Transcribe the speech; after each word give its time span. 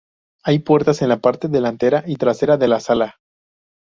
Hay 0.43 0.57
puertas 0.57 1.03
en 1.03 1.09
la 1.09 1.19
parte 1.19 1.47
delantera 1.47 2.03
y 2.07 2.15
trasera 2.15 2.57
de 2.57 2.67
la 2.67 2.79
sala. 2.79 3.19